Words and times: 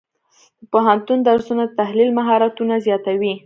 د 0.59 0.61
پوهنتون 0.73 1.19
درسونه 1.29 1.63
د 1.67 1.71
تحلیل 1.79 2.09
مهارتونه 2.19 2.73
زیاتوي. 2.85 3.33